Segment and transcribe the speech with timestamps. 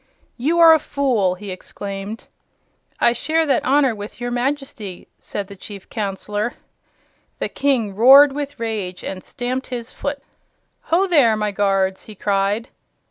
[0.35, 2.23] "You are a fool!" he exclaimed.
[2.99, 6.53] "I share that honor with your Majesty," said the Chief Counselor.
[7.37, 10.19] The King roared with rage and stamped his foot.
[10.85, 12.69] "Ho, there, my guards!" he cried.